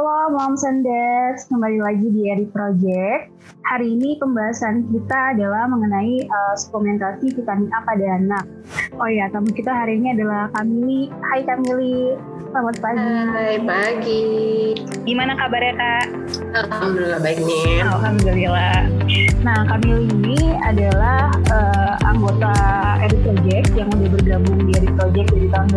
[0.00, 3.36] Halo Moms and Dads, kembali lagi di Eri Project.
[3.68, 8.48] Hari ini pembahasan kita adalah mengenai uh, suplementasi vitamin A pada anak.
[8.96, 11.12] Oh ya, tamu kita hari ini adalah Kamili.
[11.20, 12.16] Hai Kamili,
[12.48, 13.12] selamat pagi.
[13.28, 14.24] Hai pagi.
[15.04, 16.04] Gimana kabarnya Kak?
[16.56, 17.84] Alhamdulillah baik nih.
[17.84, 18.76] Alhamdulillah.
[19.40, 22.52] Nah, Kamili ini adalah uh, anggota
[23.00, 25.68] Eri Project yang udah bergabung di Eri Project dari tahun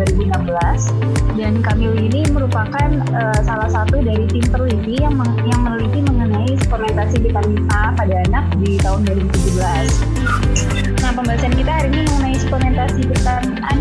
[0.44, 1.40] 2016.
[1.40, 5.18] Dan Kamili ini merupakan uh, salah satu dari tim peneliti yang
[5.50, 11.02] yang meneliti mengenai suplementasi vitamin A pada anak di tahun 2017.
[11.02, 13.74] Nah, pembahasan kita hari ini mengenai suplementasi vitamin A.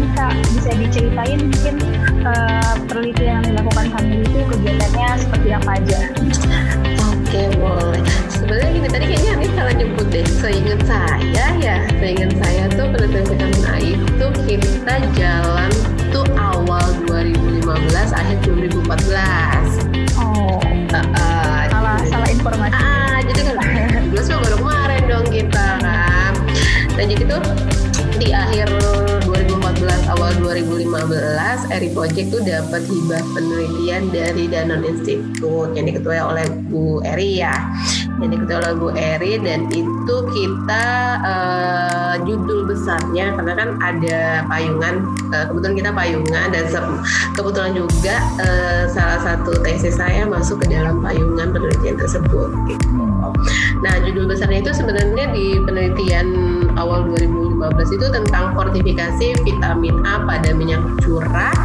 [0.54, 1.76] Bisa diceritain mungkin
[2.24, 6.00] uh, penelitian yang dilakukan kami itu kegiatannya seperti apa aja?
[7.12, 8.04] Oke boleh.
[8.32, 10.26] Sebenarnya gini tadi kayaknya ini salah nyebut deh.
[10.40, 15.72] Seingat saya ya, seingat saya tuh penelitian vitamin A itu kita jalan
[16.14, 17.68] tuh awal 2015
[18.16, 19.53] akhir 2014.
[22.44, 22.76] Informasi.
[22.76, 23.56] Ah, jadi kan
[24.12, 26.34] 2012 baru kemarin dong kita kan.
[27.00, 27.44] Dan jadi tuh
[28.20, 28.68] di akhir
[29.24, 36.46] 2014 awal 2015 Eri Project tuh dapat hibah penelitian dari Danon Institute yang diketuai oleh
[36.68, 37.56] Bu Eri ya
[38.32, 40.86] diketuai oleh Bu Eri dan itu kita
[41.24, 46.66] uh, judul besarnya karena kan ada payungan uh, kebetulan kita payungan dan
[47.36, 52.88] kebetulan juga uh, salah satu tesis saya masuk ke dalam payungan penelitian tersebut gitu.
[53.84, 56.28] Nah judul besarnya itu sebenarnya di penelitian
[56.80, 61.56] awal 2015 itu tentang fortifikasi vitamin A pada minyak curah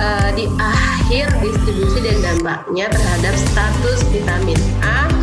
[0.00, 5.19] uh, di akhir distribusi dan dampaknya terhadap status vitamin A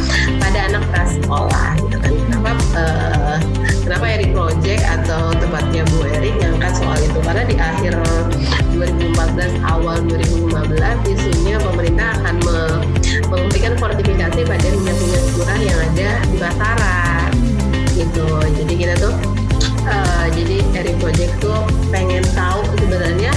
[0.57, 2.13] pada anak prasekolah gitu kan.
[2.17, 3.37] Kenapa uh,
[3.85, 7.21] kenapa Eri Project atau tepatnya Bu Eri ngangkat soal itu?
[7.21, 7.93] Karena di akhir
[8.73, 12.57] 2014 awal 2015 isunya pemerintah akan me
[13.29, 17.29] memberikan fortifikasi pada minyak-minyak curah yang ada di pasaran
[17.93, 18.25] gitu.
[18.57, 19.13] Jadi kita tuh
[19.87, 21.57] uh, jadi Eri Project tuh
[21.89, 23.31] pengen tahu sebenarnya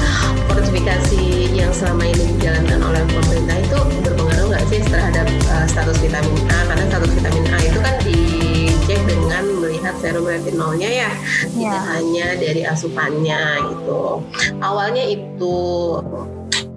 [0.50, 6.34] fortifikasi yang selama ini dijalankan oleh pemerintah itu berpengaruh nggak sih terhadap uh, status vitamin
[6.50, 6.58] A?
[6.66, 11.10] Karena status vitamin A itu kan dicek dengan melihat serum retinolnya ya.
[11.46, 11.82] Tidak yeah.
[11.94, 14.24] hanya dari asupannya gitu.
[14.58, 15.58] Awalnya itu.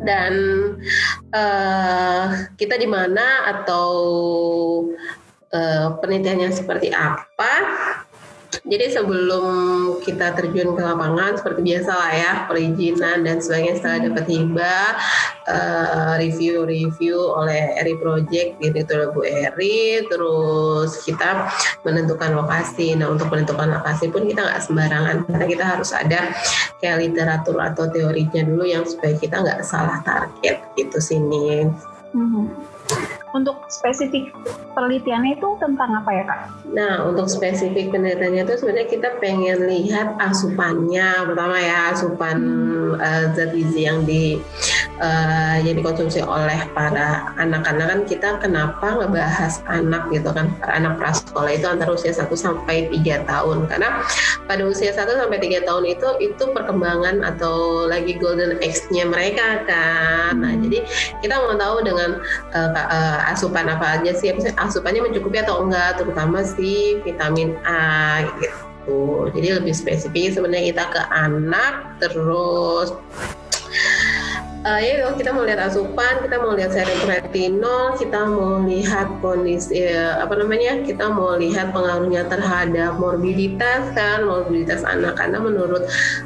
[0.03, 0.33] Dan
[1.31, 2.25] uh,
[2.59, 3.87] kita di mana atau
[5.53, 7.53] uh, penelitiannya seperti apa
[8.63, 14.25] jadi sebelum kita terjun ke lapangan seperti biasa lah ya perizinan dan sebagainya setelah dapat
[14.31, 14.87] hibah
[15.51, 21.51] uh, review-review oleh Eri Project gitu oleh Bu Eri terus kita
[21.83, 26.31] menentukan lokasi nah untuk menentukan lokasi pun kita nggak sembarangan karena kita harus ada
[26.79, 31.67] kayak literatur atau teorinya dulu yang supaya kita nggak salah target gitu sini.
[32.15, 32.72] Mm-hmm.
[33.33, 34.29] Untuk spesifik
[34.77, 36.39] penelitiannya itu tentang apa ya kak?
[36.69, 42.37] Nah untuk spesifik penelitiannya itu sebenarnya kita pengen lihat asupannya pertama ya asupan
[43.01, 44.37] uh, zat gizi yang di
[45.01, 50.51] uh, yang dikonsumsi oleh para anak-anak kan kita kenapa ngebahas anak gitu kan?
[50.67, 53.65] Anak prasekolah itu antara usia 1 sampai 3 tahun.
[53.69, 54.03] Karena
[54.45, 60.37] pada usia 1 sampai 3 tahun itu itu perkembangan atau lagi golden age-nya mereka kan.
[60.41, 60.85] Nah, jadi
[61.23, 62.19] kita mau tahu dengan
[62.53, 64.29] uh, uh, asupan apa aja sih
[64.59, 65.97] asupannya mencukupi atau enggak?
[66.01, 69.31] Terutama si vitamin A gitu.
[69.31, 72.91] Jadi lebih spesifik sebenarnya kita ke anak terus
[74.63, 79.83] uh, ya kita mau lihat asupan, kita mau lihat serum retinol, kita mau lihat kondisi
[79.83, 85.83] uh, apa namanya, kita mau lihat pengaruhnya terhadap morbiditas kan, morbiditas anak karena menurut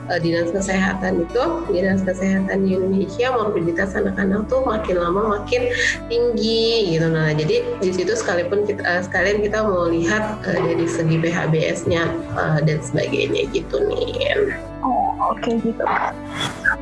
[0.10, 1.44] uh, dinas kesehatan itu,
[1.74, 5.74] dinas kesehatan di Indonesia morbiditas anak-anak tuh makin lama makin
[6.08, 7.10] tinggi gitu.
[7.10, 12.04] Nah jadi di situ sekalipun kita uh, sekalian kita mau lihat uh, dari segi PHBS-nya
[12.38, 14.38] uh, dan sebagainya gitu nih.
[14.86, 15.84] Oh oke okay, gitu.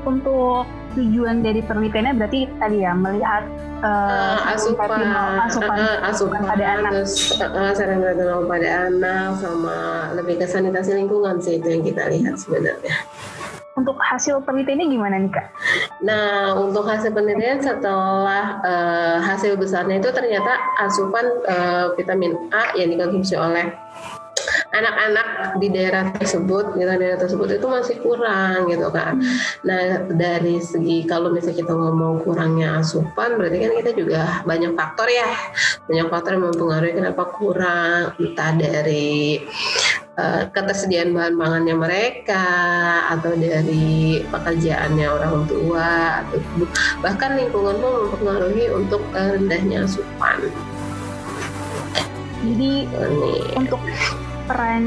[0.05, 3.44] Untuk tujuan dari penelitiannya berarti tadi ya melihat
[3.83, 5.03] uh, uh, asupan,
[5.46, 9.75] asupan, uh, asupan pada anak, terus uh, retinol pada anak sama
[10.16, 12.96] lebih ke sanitasi lingkungan sih itu yang kita lihat sebenarnya.
[13.75, 15.52] Untuk hasil penelitiannya gimana nih kak?
[15.99, 22.96] Nah untuk hasil penelitian setelah uh, hasil besarnya itu ternyata asupan uh, vitamin A yang
[22.96, 23.75] dikonsumsi oleh
[24.75, 25.27] anak-anak
[25.63, 29.23] di daerah tersebut, di daerah tersebut itu masih kurang gitu kan.
[29.63, 35.07] Nah dari segi kalau misalnya kita ngomong kurangnya asupan, berarti kan kita juga banyak faktor
[35.07, 35.31] ya,
[35.87, 39.39] banyak faktor yang mempengaruhi kenapa kurang, entah dari
[40.19, 42.45] uh, ketersediaan bahan pangannya mereka
[43.16, 46.39] atau dari pekerjaannya orang tua atau
[46.99, 50.51] bahkan lingkungan pun mempengaruhi untuk uh, rendahnya asupan.
[52.45, 53.57] Jadi Ini.
[53.57, 53.81] untuk
[54.46, 54.84] peran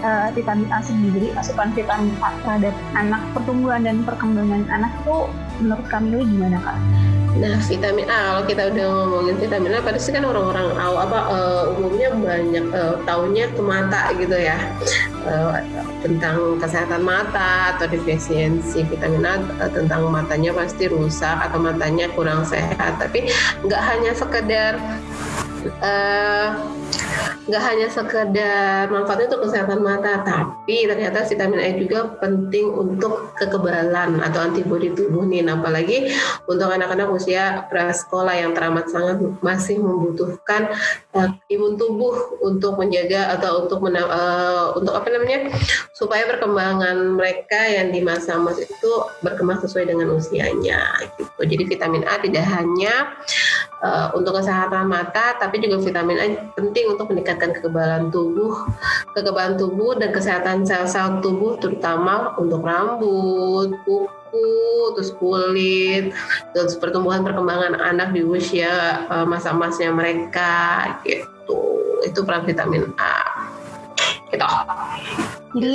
[0.00, 5.16] uh, vitamin A sendiri, asupan vitamin A terhadap anak pertumbuhan dan perkembangan anak itu
[5.60, 6.78] menurut kami gimana kak?
[7.34, 12.08] Nah, vitamin A kalau kita udah ngomongin vitamin A, pasti kan orang-orang apa uh, umumnya
[12.14, 14.56] banyak uh, taunya ke mata gitu ya
[15.26, 15.58] uh,
[16.04, 22.44] tentang kesehatan mata atau defisiensi vitamin A uh, tentang matanya pasti rusak atau matanya kurang
[22.44, 23.00] sehat.
[23.00, 23.32] Tapi
[23.64, 24.76] nggak hanya sekedar
[25.80, 26.48] uh,
[27.44, 34.16] nggak hanya sekedar manfaatnya untuk kesehatan mata, tapi ternyata vitamin A juga penting untuk kekebalan
[34.24, 36.08] atau antibodi tubuh nih, apalagi
[36.48, 40.72] untuk anak-anak usia prasekolah yang teramat sangat masih membutuhkan
[41.12, 45.52] uh, imun tubuh untuk menjaga atau untuk uh, untuk apa namanya
[45.94, 48.90] supaya perkembangan mereka yang di masa emas itu
[49.22, 50.82] berkembang sesuai dengan usianya.
[51.14, 51.40] Gitu.
[51.46, 53.14] Jadi vitamin A tidak hanya
[53.78, 56.26] uh, untuk kesehatan mata, tapi juga vitamin A
[56.58, 58.66] penting untuk meningkatkan kekebalan tubuh,
[59.14, 64.50] kekebalan tubuh dan kesehatan sel-sel tubuh, terutama untuk rambut, kuku,
[64.98, 66.10] terus kulit,
[66.50, 70.54] terus pertumbuhan perkembangan anak di usia uh, masa-masanya mereka,
[71.06, 71.78] gitu.
[72.02, 73.53] Itu peran vitamin A.
[74.34, 74.48] Gitu.
[75.54, 75.74] Jadi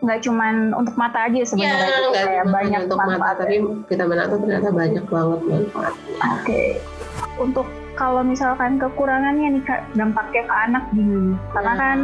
[0.00, 0.46] nggak cuma
[0.80, 3.54] untuk mata aja sebenarnya, ya, kayak banyak untuk mata, tapi
[3.84, 6.14] vitamin A itu ternyata banyak banget manfaatnya.
[6.16, 6.40] Oke.
[6.40, 6.68] Okay
[7.38, 11.78] untuk kalau misalkan kekurangannya nih kak dampaknya ke anak gini karena nah.
[11.78, 11.98] kan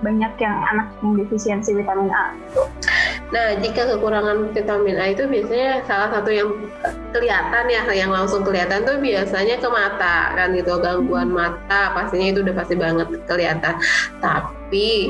[0.00, 2.32] banyak yang anak yang defisiensi vitamin A
[3.32, 6.54] Nah, jika kekurangan vitamin A itu biasanya salah satu yang
[7.10, 12.46] kelihatan ya, yang langsung kelihatan tuh biasanya ke mata kan gitu, gangguan mata pastinya itu
[12.46, 13.74] udah pasti banget kelihatan.
[14.22, 14.63] Tapi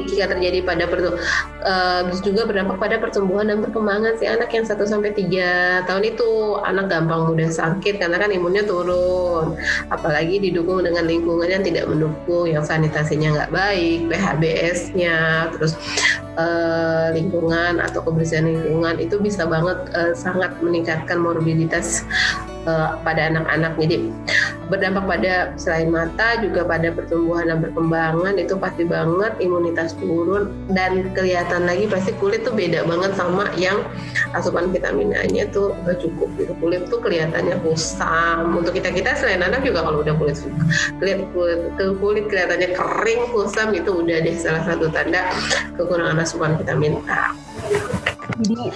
[0.04, 1.16] jika terjadi pada pertu
[1.64, 6.30] uh, juga berdampak pada pertumbuhan dan perkembangan si anak yang 1 sampai 3 tahun itu,
[6.60, 9.56] anak gampang mudah sakit karena kan imunnya turun.
[9.88, 15.74] Apalagi didukung dengan lingkungan yang tidak mendukung, yang sanitasinya nggak baik, PHBS-nya, terus
[16.38, 22.04] uh, lingkungan atau kebersihan lingkungan itu bisa banget uh, sangat meningkatkan morbiditas
[22.66, 23.76] uh, pada anak-anak.
[23.80, 24.12] Jadi
[24.68, 31.12] berdampak pada selain mata juga pada pertumbuhan dan perkembangan itu pasti banget imunitas turun dan
[31.12, 33.84] kelihatan lagi pasti kulit tuh beda banget sama yang
[34.32, 36.52] asupan vitamin A-nya tuh gak cukup gitu.
[36.58, 38.56] Kulit tuh kelihatannya kusam.
[38.56, 40.36] Untuk kita kita selain anak juga kalau udah kulit
[40.98, 41.60] kulit kulit,
[42.00, 45.28] kulit kelihatannya kering kusam itu udah deh salah satu tanda
[45.76, 47.36] kekurangan asupan vitamin A.
[48.40, 48.72] Jadi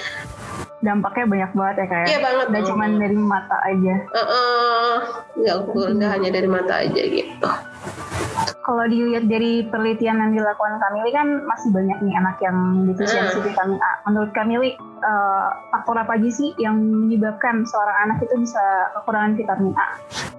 [0.84, 2.04] dampaknya banyak banget ya kayak.
[2.04, 2.08] Ya?
[2.08, 2.46] Iya banget.
[2.54, 3.94] Gak cuma dari mata aja.
[4.14, 4.94] Uh, uh,
[5.38, 7.50] nggak nggak hanya dari mata aja gitu
[8.68, 13.80] kalau dilihat dari penelitian yang dilakukan Kamili kan masih banyak nih anak yang defisiensi vitamin
[13.80, 13.92] A.
[14.04, 19.72] Menurut Kamili, uh, faktor apa aja sih yang menyebabkan seorang anak itu bisa kekurangan vitamin
[19.72, 19.88] A?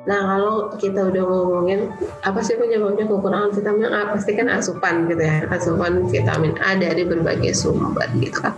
[0.06, 1.90] Nah kalau kita udah ngomongin
[2.22, 7.10] apa sih penyebabnya kekurangan vitamin A, pasti kan asupan gitu ya, asupan vitamin A dari
[7.10, 8.54] berbagai sumber gitu kan.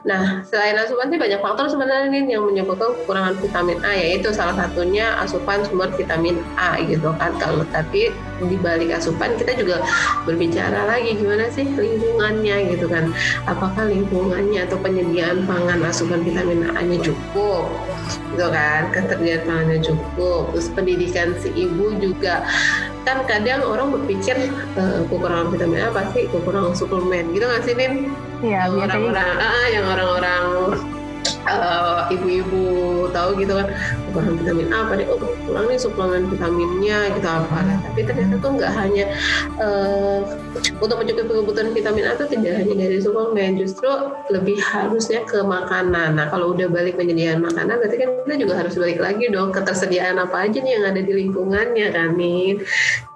[0.00, 4.56] Nah, selain asupan sih banyak faktor sebenarnya nih yang menyebabkan kekurangan vitamin A, yaitu salah
[4.56, 7.36] satunya asupan sumber vitamin A gitu kan.
[7.36, 8.08] Kalau tapi
[8.40, 9.84] di balik asupan kita juga
[10.24, 13.12] berbicara lagi gimana sih lingkungannya gitu kan.
[13.44, 17.68] Apakah lingkungannya atau penyediaan pangan asupan vitamin A-nya cukup
[18.32, 18.88] gitu kan?
[18.96, 20.56] Ketersediaan pangannya cukup.
[20.56, 22.48] Terus pendidikan si ibu juga
[23.10, 24.38] kan kadang orang berpikir
[24.78, 27.34] uh, kekurangan vitamin A pasti kekurangan suplemen.
[27.34, 28.14] Gitu nggak sih Nin?
[28.40, 30.44] Iya, orang-orang ah, yang orang-orang
[31.50, 32.64] uh, ibu-ibu
[33.10, 33.66] tahu gitu kan
[34.10, 37.56] kekurangan vitamin A pada oh kurang nih suplemen vitaminnya gitu apa.
[37.62, 39.04] Nah, tapi ternyata tuh nggak hanya
[39.62, 40.20] uh,
[40.82, 43.90] untuk mencukupi kebutuhan vitamin A itu tidak hanya dari suplemen justru
[44.28, 46.18] lebih harusnya ke makanan.
[46.18, 50.18] Nah kalau udah balik penyediaan makanan berarti kan kita juga harus balik lagi dong ketersediaan
[50.18, 52.10] apa aja nih yang ada di lingkungannya kan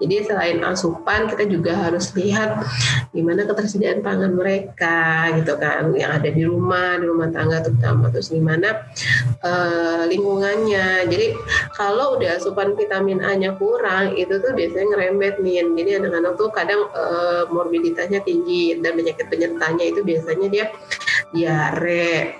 [0.01, 2.61] jadi selain asupan kita juga harus lihat
[3.15, 5.91] gimana ketersediaan pangan mereka gitu kan.
[5.97, 8.13] Yang ada di rumah di rumah tangga terutama.
[8.13, 8.85] Terus gimana
[9.41, 10.84] uh, lingkungannya.
[11.09, 11.37] Jadi
[11.75, 15.65] kalau udah asupan vitamin A-nya kurang itu tuh biasanya ngerembet nih.
[15.65, 20.67] Jadi anak-anak tuh kadang uh, morbiditasnya tinggi dan penyakit penyertanya itu biasanya dia
[21.35, 22.39] diare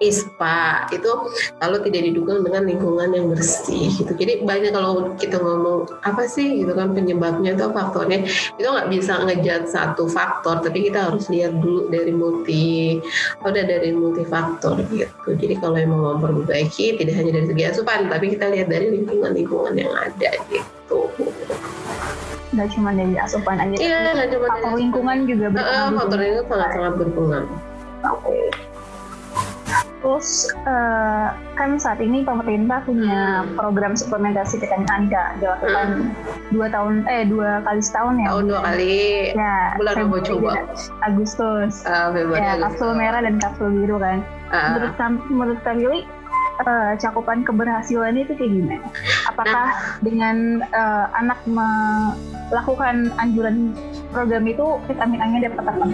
[0.00, 1.12] ISPA itu
[1.60, 4.12] kalau tidak didukung dengan lingkungan yang bersih gitu.
[4.16, 8.24] Jadi banyak kalau kita ngomong apa sih gitu kan penyebabnya atau faktornya
[8.56, 12.98] itu nggak bisa ngejat satu faktor, tapi kita harus lihat dulu dari multi
[13.44, 15.36] udah dari multi faktor gitu.
[15.36, 19.76] Jadi kalau emang mau memperbaiki tidak hanya dari segi asupan, tapi kita lihat dari lingkungan-lingkungan
[19.76, 21.12] yang ada gitu.
[22.50, 26.46] nggak cuma dari asupan aja iya nggak cuma faktor lingkungan juga berpengaruh uh, faktor lingkungan
[26.50, 28.69] sangat sangat berpengaruh oke okay.
[30.00, 33.60] Terus uh, kan saat ini pemerintah punya hmm.
[33.60, 36.08] program suplementasi vitamin A dilakukan hmm.
[36.56, 38.28] dua tahun eh dua kali setahun ya.
[38.32, 38.96] Tahun dua kali.
[39.36, 39.56] Ya.
[39.76, 40.50] Bulan apa coba?
[41.04, 41.84] Agustus.
[41.84, 44.24] Uh, ya, kapsul merah dan kapsul biru kan.
[44.48, 44.80] Uh.
[44.80, 44.94] Menurut
[45.28, 46.08] menurut Kamili
[46.64, 48.80] uh, cakupan keberhasilan itu kayak gimana?
[49.28, 50.00] Apakah nah.
[50.00, 50.36] dengan
[50.72, 53.76] uh, anak melakukan anjuran
[54.10, 55.84] program itu vitamin A-nya dapat apa?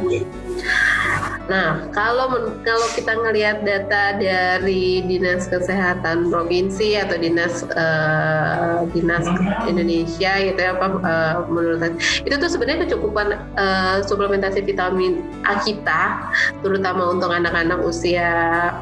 [1.47, 2.27] Nah, kalau
[2.67, 9.23] kalau kita ngelihat data dari Dinas Kesehatan Provinsi atau Dinas uh, Dinas
[9.71, 11.95] Indonesia gitu ya apa uh, menurut saya
[12.27, 16.35] itu tuh sebenarnya kecukupan uh, suplementasi vitamin A kita
[16.67, 18.75] terutama untuk anak-anak usia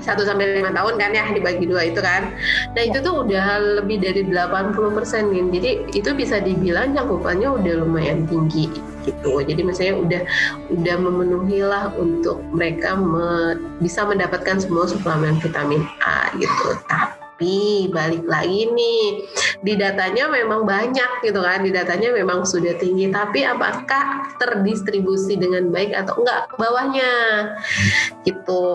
[0.00, 2.32] satu sampai lima tahun kan ya dibagi dua itu kan.
[2.72, 5.44] Nah itu tuh udah lebih dari 80 persen nih.
[5.60, 9.42] Jadi itu bisa dibilang cakupannya udah lumayan tinggi gitu.
[9.42, 10.22] Jadi misalnya udah
[10.70, 16.78] udah memenuhi lah untuk mereka me, bisa mendapatkan semua suplemen vitamin A gitu.
[16.86, 19.26] Tapi balik lagi nih
[19.66, 23.10] di datanya memang banyak gitu kan, di datanya memang sudah tinggi.
[23.10, 27.12] Tapi apakah terdistribusi dengan baik atau enggak ke bawahnya?
[28.22, 28.66] Gitu.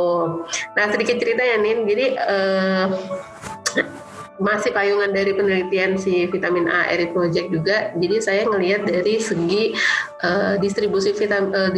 [0.76, 1.88] Nah sedikit cerita ya Nin.
[1.88, 2.86] Jadi uh,
[4.38, 7.92] masih payungan dari penelitian si vitamin A Eri Project juga.
[7.98, 9.74] Jadi saya ngelihat dari segi
[10.22, 11.72] uh, distribusi vitamin uh,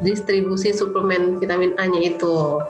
[0.00, 2.60] distribusi suplemen vitamin A-nya itu.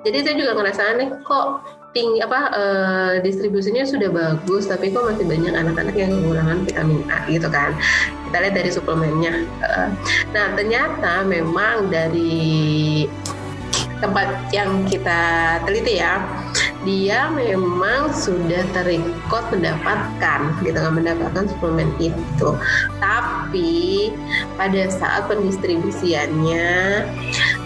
[0.00, 1.46] Jadi saya juga ngerasa nih kok
[1.90, 7.26] tinggi apa uh, distribusinya sudah bagus tapi kok masih banyak anak-anak yang kekurangan vitamin A
[7.26, 7.74] gitu kan
[8.30, 9.34] kita lihat dari suplemennya
[9.66, 9.90] uh,
[10.30, 13.10] nah ternyata memang dari
[14.00, 15.20] tempat yang kita
[15.68, 16.18] teliti ya.
[16.80, 22.56] Dia memang sudah terikot mendapatkan gitu kan mendapatkan suplemen itu.
[22.96, 24.10] Tapi
[24.56, 27.04] pada saat pendistribusiannya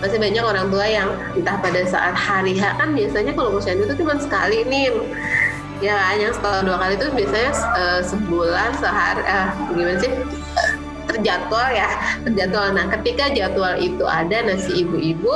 [0.03, 4.03] masih banyak orang tua yang entah pada saat hari H kan biasanya kalau posyandu itu
[4.03, 4.91] cuma sekali nih
[5.79, 10.13] ya yang setelah dua kali itu biasanya uh, sebulan sehari uh, gimana sih?
[11.07, 11.89] Terjadwal ya
[12.27, 12.75] terjadwal.
[12.75, 15.31] Nah ketika jadwal itu ada nasi ibu-ibu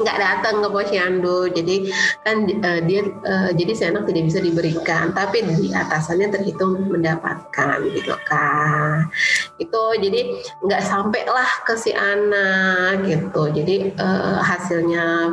[0.00, 1.50] nggak datang ke posyandu.
[1.52, 1.76] Jadi
[2.22, 5.12] kan uh, dia uh, jadi anak tidak bisa diberikan.
[5.16, 9.08] Tapi di atasannya terhitung mendapatkan gitu kan
[9.56, 10.20] itu jadi
[10.64, 13.48] nggak sampai lah ke si anak gitu.
[13.52, 15.32] Jadi uh, hasilnya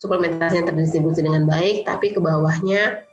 [0.00, 3.04] suplementasinya terdistribusi dengan baik tapi ke bawahnya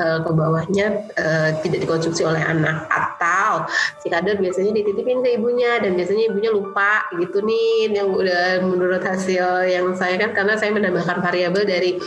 [0.00, 3.66] uh, ke bawahnya uh, tidak dikonsumsi oleh anak atau
[4.02, 9.02] si kader biasanya dititipin ke ibunya dan biasanya ibunya lupa gitu nih yang udah menurut
[9.02, 11.98] hasil yang saya kan karena saya menambahkan variabel dari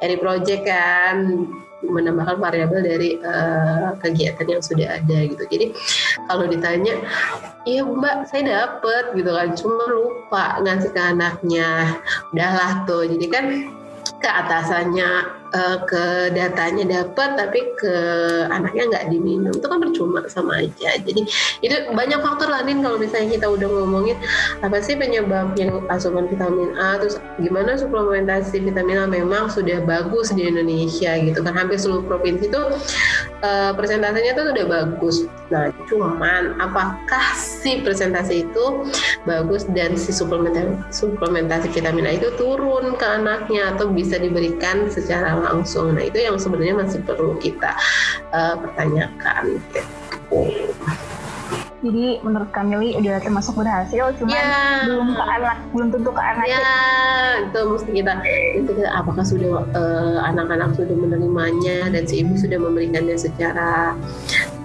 [0.00, 1.48] dari project kan
[1.82, 5.42] menambahkan variabel dari uh, kegiatan yang sudah ada gitu.
[5.50, 5.74] Jadi
[6.30, 6.94] kalau ditanya,
[7.66, 11.98] iya mbak saya dapet gitu kan, cuma lupa ngasih ke anaknya.
[12.30, 13.44] Udahlah tuh, jadi kan
[14.22, 17.94] ke atasannya uh, ke datanya dapat tapi ke
[18.48, 19.52] anaknya nggak diminum.
[19.52, 20.98] Itu kan percuma sama aja.
[21.00, 21.28] Jadi
[21.62, 24.16] itu banyak faktor lain kalau misalnya kita udah ngomongin
[24.64, 30.32] apa sih penyebab yang asupan vitamin A terus gimana suplementasi vitamin A memang sudah bagus
[30.32, 31.54] di Indonesia gitu kan.
[31.54, 32.62] Hampir seluruh provinsi itu
[33.44, 38.88] uh, persentasenya tuh udah bagus nah cuman apakah si presentasi itu
[39.28, 45.38] bagus dan si suplementasi suplementasi vitamin A itu turun ke anaknya atau bisa diberikan secara
[45.38, 45.94] langsung.
[45.94, 47.74] Nah itu yang sebenarnya masih perlu kita
[48.30, 49.58] uh, pertanyakan.
[49.58, 49.82] Gitu.
[51.82, 54.86] Jadi menurut Kamili udah termasuk berhasil, cuma ya.
[54.86, 56.46] belum ke anak, belum tentu ke anak.
[56.46, 56.62] Ya,
[57.42, 58.12] itu mesti kita,
[58.54, 63.98] itu kita apakah sudah uh, anak-anak sudah menerimanya dan si ibu sudah memberikannya secara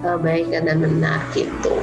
[0.06, 1.74] uh, baik dan benar gitu.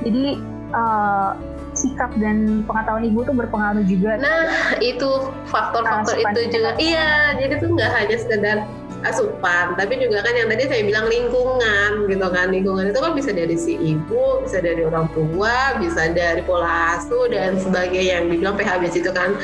[0.00, 0.40] Jadi
[0.72, 1.36] uh,
[1.76, 4.16] sikap dan pengetahuan ibu tuh berpengaruh juga.
[4.16, 6.72] Nah, itu faktor-faktor itu juga.
[6.80, 8.58] Iya, jadi tuh nggak hanya sekedar
[9.04, 12.46] asupan tapi juga kan yang tadi saya bilang lingkungan gitu kan.
[12.48, 17.28] Lingkungan itu kan bisa dari si ibu bisa dari orang tua bisa dari pola asuh
[17.28, 18.22] dan sebagainya.
[18.24, 19.36] Yang dibilang PHBS itu kan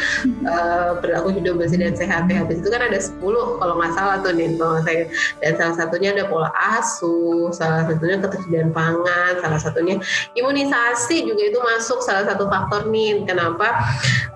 [0.46, 2.24] uh, perilaku hidup bersih dan sehat.
[2.30, 3.20] PHBS itu kan ada 10
[3.60, 5.02] kalau nggak salah tuh nih kalau saya
[5.44, 10.00] dan salah satunya ada pola asuh salah satunya ketersediaan pangan salah satunya
[10.36, 13.22] imunisasi juga itu masuk salah satu faktor nih.
[13.28, 13.84] Kenapa?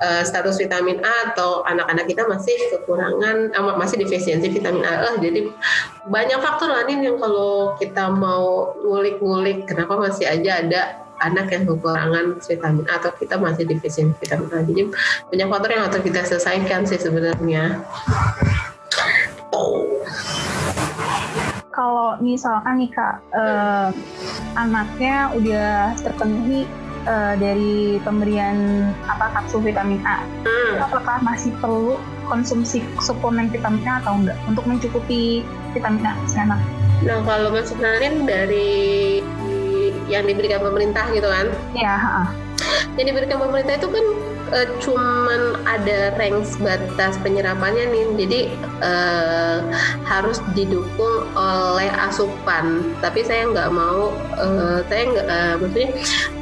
[0.02, 5.50] Uh, status vitamin A atau anak-anak kita masih kekurangan uh, masih defisiensi vitamin A jadi
[6.09, 10.80] banyak faktor lain yang kalau kita mau ngulik-ngulik kenapa masih aja ada
[11.23, 14.61] anak yang kekurangan vitamin A atau kita masih defisien vitamin A.
[14.66, 14.83] Jadi
[15.30, 17.80] banyak faktor yang harus kita selesaikan sih sebenarnya.
[19.49, 19.94] Kalau
[21.75, 23.90] kalau misalkan nih kak uh,
[24.54, 26.71] anaknya udah terpenuhi
[27.06, 30.84] uh, dari pemberian apa kapsul vitamin A, hmm.
[30.84, 36.61] apakah masih perlu konsumsi suplemen vitamin A atau enggak untuk mencukupi vitamin A si anak?
[37.04, 39.20] Nah kalau mensupplemen dari
[40.08, 41.46] yang diberikan pemerintah gitu kan?
[41.73, 41.96] Iya.
[42.96, 44.04] Yang diberikan pemerintah itu kan
[44.52, 48.06] uh, cuman ada range batas penyerapannya nih.
[48.24, 48.40] Jadi
[48.82, 49.64] uh,
[50.04, 52.92] harus didukung oleh asupan.
[53.00, 55.90] Tapi saya nggak mau uh, saya nggak uh, maksudnya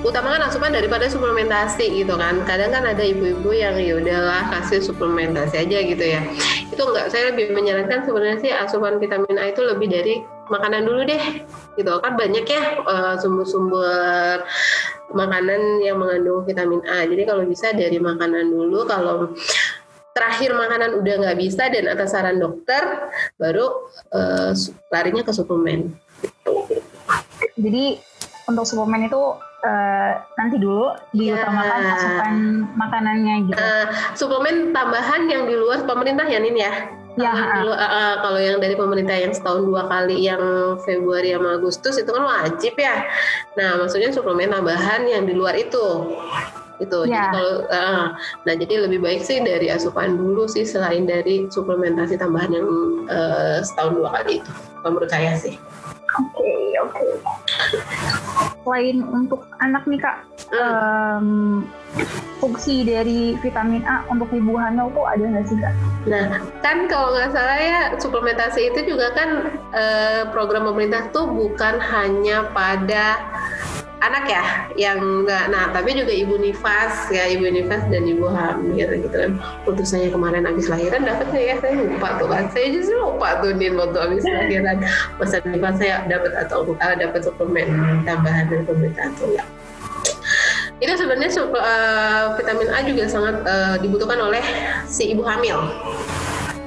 [0.03, 2.43] utamakan asupan daripada suplementasi gitu kan.
[2.49, 6.23] Kadang kan ada ibu-ibu yang ya udahlah kasih suplementasi aja gitu ya.
[6.73, 11.07] Itu enggak saya lebih menyarankan sebenarnya sih asupan vitamin A itu lebih dari makanan dulu
[11.07, 11.23] deh
[11.79, 11.93] gitu.
[12.03, 12.63] Kan banyak ya
[13.21, 14.45] sumber-sumber
[15.13, 17.05] makanan yang mengandung vitamin A.
[17.07, 19.33] Jadi kalau bisa dari makanan dulu, kalau
[20.13, 23.09] terakhir makanan udah nggak bisa dan atas saran dokter,
[23.41, 24.53] baru uh,
[24.93, 25.93] larinya ke suplemen.
[27.57, 27.97] Jadi
[28.49, 29.23] untuk suplemen itu
[29.65, 31.93] uh, nanti dulu diutamakan ya.
[31.97, 32.35] asupan
[32.77, 33.57] makanannya gitu.
[33.57, 33.87] Uh,
[34.19, 36.73] suplemen tambahan yang di luar pemerintah ya Nin ya.
[37.21, 40.41] Ya, kalau, uh, kalau yang dari pemerintah yang setahun dua kali yang
[40.81, 43.05] Februari sama Agustus itu kan wajib ya.
[43.61, 46.09] Nah, maksudnya suplemen tambahan yang di luar itu
[46.83, 46.99] itu.
[47.07, 47.31] Ya.
[47.31, 48.05] Jadi kalau uh,
[48.43, 52.69] nah jadi lebih baik sih dari asupan dulu sih selain dari suplementasi tambahan yang
[53.07, 54.53] uh, setahun dua kali itu.
[54.83, 55.55] Menurut saya sih.
[56.13, 56.93] Oke, okay, oke.
[56.93, 57.11] Okay.
[58.63, 60.32] Selain untuk anak nih kak.
[60.53, 61.27] Um,
[62.43, 65.75] fungsi dari vitamin A untuk ibu hamil tuh ada nggak sih kak?
[66.11, 69.31] Nah, kan kalau nggak salah ya suplementasi itu juga kan
[69.73, 73.23] uh, program pemerintah tuh bukan hanya pada
[74.03, 74.45] anak ya
[74.75, 79.39] yang enggak nah tapi juga ibu nifas ya ibu nifas dan ibu hamil gitu kan.
[79.63, 81.55] Untuk saya kemarin habis lahiran dapat nggak ya?
[81.63, 84.77] Saya lupa tuh kan saya justru lupa tuh nih waktu habis lahiran.
[85.23, 89.47] Masa nifas saya dapat atau uh, dapat suplemen tambahan dari pemerintah atau enggak
[90.83, 94.43] itu sebenarnya uh, vitamin A juga sangat uh, dibutuhkan oleh
[94.91, 95.63] si ibu hamil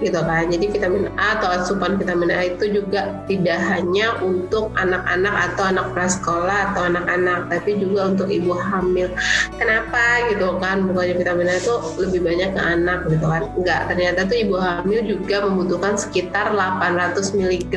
[0.03, 0.51] gitu kan.
[0.51, 5.87] Jadi vitamin A atau asupan vitamin A itu juga tidak hanya untuk anak-anak atau anak
[5.95, 9.07] prasekolah atau anak-anak, tapi juga untuk ibu hamil.
[9.55, 10.87] Kenapa gitu kan?
[10.87, 13.43] Bukannya vitamin A itu lebih banyak ke anak gitu kan?
[13.55, 17.75] Enggak, ternyata tuh ibu hamil juga membutuhkan sekitar 800 mg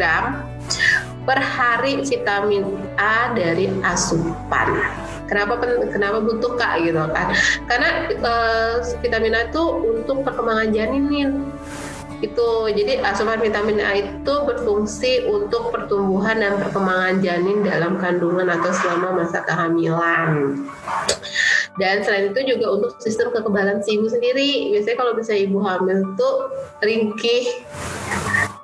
[1.22, 2.66] per hari vitamin
[2.98, 5.07] A dari asupan.
[5.29, 5.61] Kenapa
[5.93, 7.29] kenapa butuh kak gitu kan?
[7.69, 11.45] Karena uh, vitamin A itu untuk perkembangan janin
[12.19, 18.75] itu jadi asupan vitamin A itu berfungsi untuk pertumbuhan dan perkembangan janin dalam kandungan atau
[18.75, 20.59] selama masa kehamilan.
[21.79, 24.75] Dan selain itu juga untuk sistem kekebalan si ibu sendiri.
[24.75, 26.51] Biasanya kalau bisa ibu hamil tuh
[26.83, 27.62] ringkih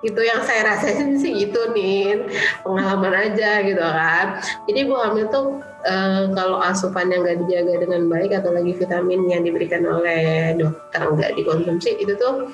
[0.04, 2.28] itu yang saya rasain sih gitu nih
[2.60, 4.44] pengalaman aja gitu kan.
[4.68, 9.42] Jadi ibu hamil tuh uh, kalau asupannya nggak dijaga dengan baik atau lagi vitamin yang
[9.48, 12.52] diberikan oleh dokter nggak dikonsumsi itu tuh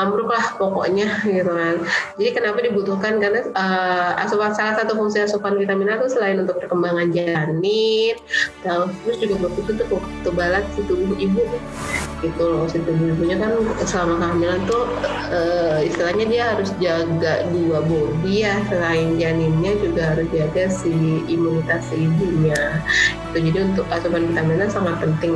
[0.00, 1.76] ambruk lah pokoknya gitu kan.
[2.16, 3.20] Jadi kenapa dibutuhkan?
[3.20, 8.16] Karena uh, asupan salah satu fungsi asupan vitamin A itu selain untuk perkembangan janin
[8.62, 11.42] terus juga untuk ketebalan si tubuh ibu
[12.24, 13.52] gitu loh ibunya kan
[13.84, 14.84] selama kehamilan tuh
[15.28, 21.84] uh, istilahnya dia harus jaga dua body ya selain janinnya juga harus jaga si imunitas
[21.92, 22.80] si ibunya.
[23.32, 25.32] Itu jadi untuk asupan vitamin A sangat penting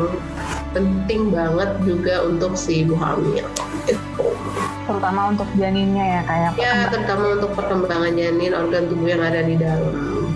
[0.70, 3.42] penting banget juga untuk si ibu hamil
[3.90, 4.26] itu
[4.86, 9.54] terutama untuk janinnya ya kayak ya terutama untuk perkembangan janin organ tubuh yang ada di
[9.58, 10.34] dalam.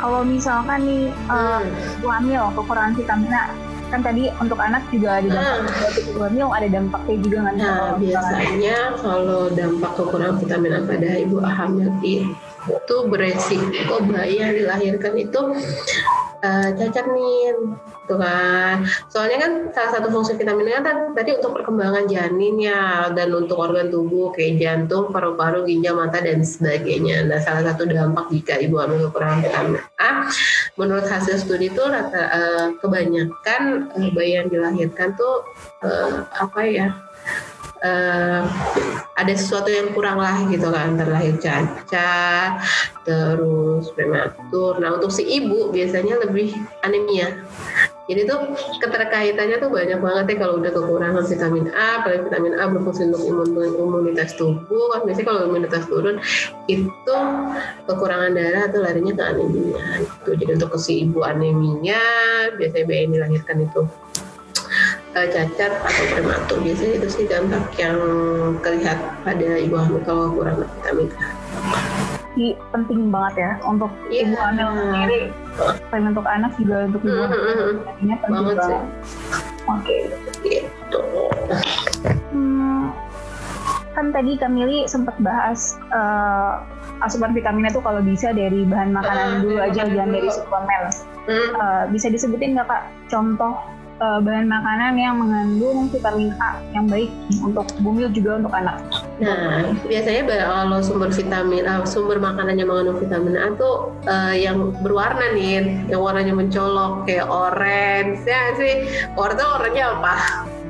[0.00, 1.60] Kalau misalkan nih hmm.
[2.02, 5.28] uh, hamil kekurangan vitamin A kan tadi untuk anak juga ada
[5.66, 11.10] dampak ibu hamil ada dampaknya juga nggak nah biasanya kalau dampak kekurangan vitamin A pada
[11.18, 15.40] ibu hamil itu beresiko bayi yang dilahirkan itu
[16.42, 17.54] uh, cacat nih
[18.08, 18.84] tuh kan.
[19.12, 24.34] Soalnya kan salah satu fungsi vitaminnya kan tadi untuk perkembangan janinnya dan untuk organ tubuh
[24.34, 27.24] kayak jantung paru-paru ginjal mata dan sebagainya.
[27.28, 30.28] Nah salah satu dampak jika ibu hamil kekurangan vitamin A
[30.78, 35.44] menurut hasil studi itu rata uh, kebanyakan uh, bayi yang dilahirkan tuh
[35.84, 36.88] uh, apa ya
[37.84, 38.42] uh,
[39.16, 42.60] ada sesuatu yang kurang lah gitu kan terlahir cacat
[43.04, 47.44] terus prematur nah untuk si ibu biasanya lebih anemia
[48.10, 52.66] jadi tuh keterkaitannya tuh banyak banget ya kalau udah kekurangan vitamin A, apalagi vitamin A
[52.66, 54.90] berfungsi untuk imun imunitas tubuh.
[54.90, 56.18] Kan biasanya kalau imunitas turun
[56.66, 57.16] itu
[57.86, 60.02] kekurangan darah atau larinya ke anemia.
[60.02, 62.02] Itu jadi untuk si ibu anemia
[62.58, 63.82] biasanya bayi yang dilahirkan itu
[65.16, 67.98] uh, cacat atau prematur biasanya itu sih dampak yang
[68.62, 71.28] terlihat pada ibu hamil kalau kurang vitamin A.
[72.38, 74.22] Ini penting banget ya untuk yeah.
[74.26, 75.20] ibu hamil sendiri.
[75.90, 77.40] Selain untuk anak juga untuk ibu hamil.
[77.40, 77.72] Mm -hmm.
[77.84, 78.56] penting banget.
[78.56, 78.82] banget.
[79.66, 79.96] Oke.
[80.40, 80.62] Okay.
[80.62, 81.00] Gitu.
[82.32, 82.94] Hmm,
[83.92, 86.64] kan tadi Kamili sempat bahas uh,
[87.04, 90.82] asupan vitaminnya tuh kalau bisa dari bahan makanan dulu aja jangan dari suplemen.
[91.30, 93.54] Uh, bisa disebutin nggak kak contoh
[94.00, 97.12] uh, bahan makanan yang mengandung vitamin A yang baik
[97.44, 98.80] untuk bumil juga untuk anak.
[99.20, 104.72] Nah, biasanya kalau sumber vitamin A, sumber makanan yang mengandung vitamin A tuh uh, yang
[104.80, 108.88] berwarna nih, yang warnanya mencolok kayak orange ya sih.
[109.14, 110.16] Warna warnanya apa?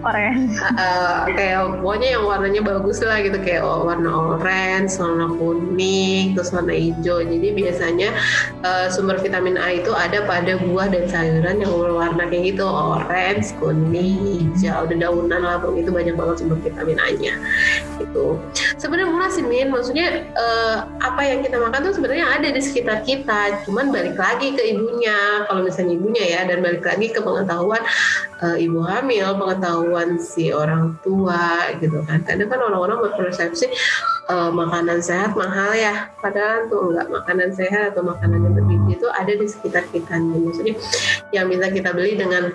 [0.05, 0.57] Orange.
[0.81, 6.73] Uh, kayak pokoknya yang warnanya bagus lah gitu kayak warna orange warna kuning terus warna
[6.73, 7.21] hijau.
[7.21, 8.09] Jadi biasanya
[8.65, 12.65] uh, sumber vitamin A itu ada pada buah dan sayuran yang berwarna kayak gitu.
[12.65, 15.61] Orange kuning hijau dan daunan lah.
[15.77, 17.35] Itu banyak banget sumber vitamin A nya
[18.01, 18.41] gitu.
[18.81, 19.69] Sebenarnya murah sih Min.
[19.69, 23.69] Maksudnya uh, apa yang kita makan tuh sebenarnya ada di sekitar kita.
[23.69, 25.45] Cuman balik lagi ke ibunya.
[25.45, 27.85] Kalau misalnya ibunya ya dan balik lagi ke pengetahuan
[28.41, 32.23] uh, ibu hamil pengetahuan kemampuan si orang tua gitu kan.
[32.23, 33.67] Kadang kan orang-orang berpersepsi
[34.31, 36.15] uh, makanan sehat mahal ya.
[36.23, 40.15] Padahal tuh enggak makanan sehat atau makanan yang bergizi itu ada di sekitar kita.
[40.23, 40.75] Maksudnya
[41.35, 42.55] yang bisa kita beli dengan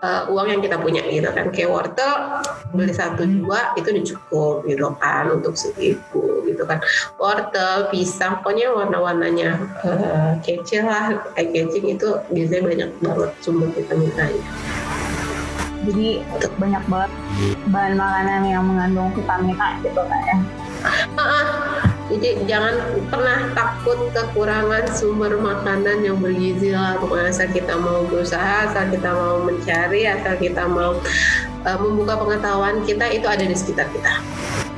[0.00, 1.52] uh, uang yang kita punya gitu kan.
[1.52, 2.40] Kayak wortel
[2.72, 6.80] beli satu dua itu udah cukup gitu kan untuk si ibu gitu kan.
[7.20, 11.20] Wortel pisang pokoknya warna-warnanya uh, kecil lah.
[11.36, 14.28] Kecing itu biasanya banyak banget sumber vitamin A
[15.88, 16.08] jadi
[16.60, 17.10] banyak banget
[17.72, 20.36] bahan makanan yang mengandung vitamin A gitu kan ya
[22.08, 22.74] jadi jangan
[23.12, 29.10] pernah takut kekurangan sumber makanan yang bergizi lah pokoknya asal kita mau berusaha asal kita
[29.12, 30.96] mau mencari asal kita mau
[31.68, 34.12] uh, membuka pengetahuan kita itu ada di sekitar kita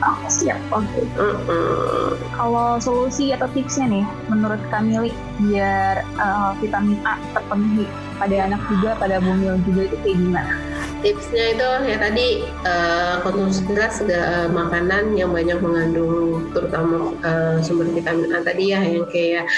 [0.01, 0.57] Oh, siap.
[0.73, 0.89] Oke.
[0.97, 1.05] Okay.
[1.21, 2.09] Uh -uh.
[2.33, 5.13] Kalau solusi atau tipsnya nih, menurut Kamili
[5.45, 7.85] biar uh, vitamin A terpenuhi
[8.17, 10.70] pada anak juga, pada bumil juga itu kayak gimana?
[11.01, 12.29] Tipsnya itu ya tadi
[12.65, 18.81] uh, konsumsi jelas uh, makanan yang banyak mengandung terutama uh, sumber vitamin A tadi ya
[18.85, 19.49] yang kayak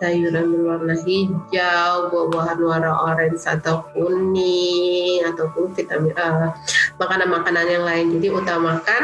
[0.00, 6.52] sayuran berwarna hijau, buah-buahan warna orange atau kuning ataupun vitamin makanan
[7.00, 8.06] makanan-makanan yang lain.
[8.16, 9.02] Jadi utamakan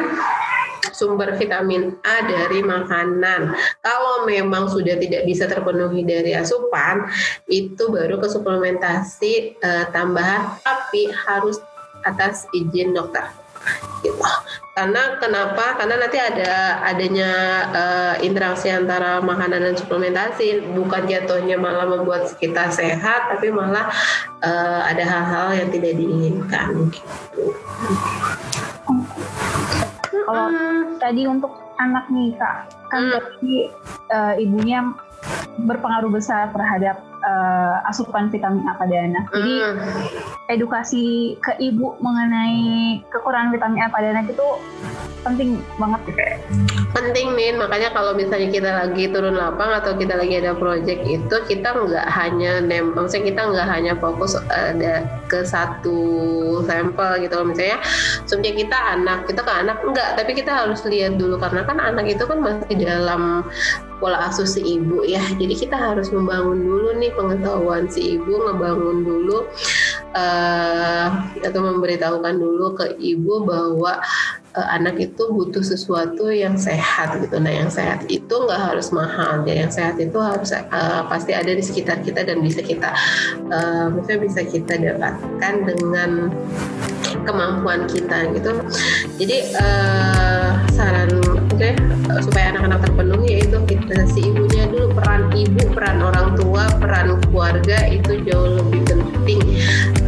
[0.93, 3.53] sumber vitamin A dari makanan.
[3.85, 7.09] Kalau memang sudah tidak bisa terpenuhi dari asupan,
[7.49, 11.61] itu baru ke suplementasi uh, tambahan tapi harus
[12.07, 13.27] atas izin dokter.
[14.01, 14.23] Gitu.
[14.77, 15.75] Karena kenapa?
[15.75, 17.31] Karena nanti ada adanya
[17.73, 20.71] uh, interaksi antara makanan dan suplementasi.
[20.77, 23.91] Bukan jatuhnya malah membuat kita sehat tapi malah
[24.45, 26.93] uh, ada hal-hal yang tidak diinginkan.
[26.93, 27.43] Gitu.
[30.27, 31.01] Kalau hmm.
[31.01, 32.57] tadi untuk anak nih kak.
[32.93, 33.13] Kan hmm.
[33.17, 33.55] tadi
[34.13, 34.81] uh, ibunya
[35.57, 39.27] berpengaruh besar terhadap uh, asupan vitamin A pada anak.
[39.35, 39.75] Jadi mm.
[40.55, 44.47] edukasi ke ibu mengenai kekurangan vitamin A pada anak itu
[45.27, 46.23] penting banget gitu.
[46.95, 51.37] Penting nih, makanya kalau misalnya kita lagi turun lapang atau kita lagi ada project itu
[51.51, 55.99] kita nggak hanya nem, maksudnya kita nggak hanya fokus ada ke satu
[56.65, 57.83] sampel gitu misalnya
[58.25, 62.07] subjek kita anak kita ke anak enggak tapi kita harus lihat dulu karena kan anak
[62.07, 63.43] itu kan masih dalam
[63.99, 69.03] pola asuh si ibu ya jadi kita harus membangun dulu nih pengetahuan si ibu ngebangun
[69.03, 69.49] dulu
[70.13, 71.09] uh,
[71.41, 73.99] atau memberitahukan dulu ke ibu bahwa
[74.57, 77.37] uh, anak itu butuh sesuatu yang sehat gitu.
[77.37, 79.45] Nah yang sehat itu nggak harus mahal.
[79.45, 82.97] Ya yang sehat itu harus uh, pasti ada di sekitar kita dan bisa kita
[83.53, 86.33] uh, bisa kita dapatkan dengan
[87.29, 88.51] kemampuan kita gitu.
[89.21, 91.73] Jadi uh, saran oke okay,
[92.23, 94.97] supaya anak-anak terpenuhi yaitu kita si ibunya dulu.
[94.97, 99.41] Peran ibu peran orang tua peran keluarga itu jauh lebih penting.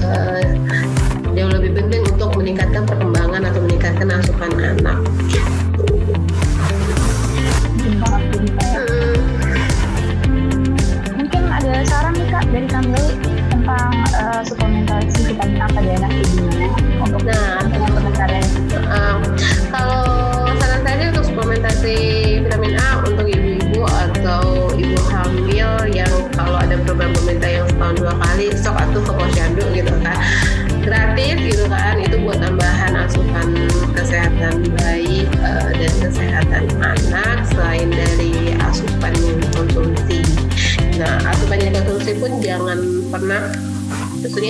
[0.00, 0.42] Uh,
[1.38, 4.98] jauh lebih penting untuk meningkatkan perkembangan atau meningkatkan asupan anak.
[8.58, 9.14] Hmm.
[11.14, 13.04] Mungkin ada saran nih dari kami
[13.54, 16.42] tentang uh, suplementasi kita A pada anak itu
[16.98, 18.46] untuk nah, teman-teman kalian
[18.90, 19.22] uh,
[19.70, 20.02] kalau
[20.58, 21.96] saran saya untuk suplementasi
[22.42, 28.14] vitamin A untuk ibu-ibu atau ibu hamil yang kalau ada program pemerintah yang setahun dua
[28.18, 28.77] kali sok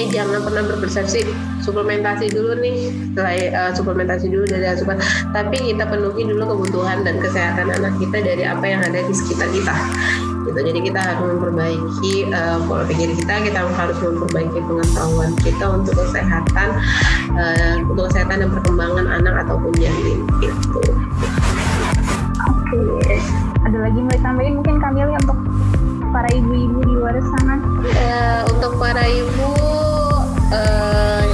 [0.07, 1.27] pernah berpersepsi
[1.67, 2.95] suplementasi dulu nih.
[3.13, 4.97] Setelah uh, suplementasi dulu dari asupan
[5.35, 9.51] tapi kita penuhi dulu kebutuhan dan kesehatan anak kita dari apa yang ada di sekitar
[9.51, 9.75] kita.
[10.49, 10.59] Gitu.
[10.65, 13.35] Jadi kita harus memperbaiki uh, pola pikir kita.
[13.45, 16.69] Kita harus memperbaiki pengetahuan kita untuk kesehatan
[17.37, 20.81] uh, untuk kesehatan dan perkembangan anak ataupun janin gitu.
[22.69, 22.81] Oke.
[23.01, 23.21] Okay.
[23.65, 24.55] ada lagi mau ditambahin?
[24.61, 25.39] Mungkin Kamil untuk
[26.13, 27.57] para ibu-ibu di luar sana?
[27.85, 29.88] Uh, untuk para ibu
[30.49, 31.28] ibu-ibu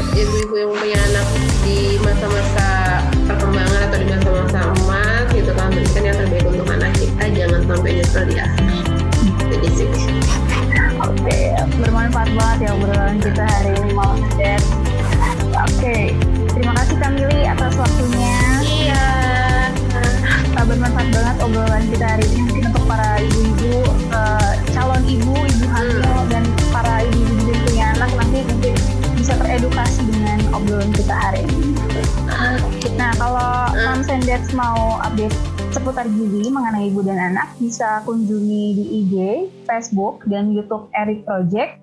[34.34, 35.30] dads mau update
[35.70, 39.14] seputar gizi mengenai ibu dan anak bisa kunjungi di IG,
[39.62, 41.78] Facebook, dan YouTube Eric Project.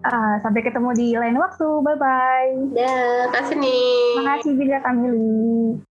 [0.00, 1.68] Uh, sampai ketemu di lain waktu.
[1.84, 2.52] Bye bye.
[2.72, 4.24] Ya, kasih nih.
[4.24, 5.84] Makasih juga Kamili.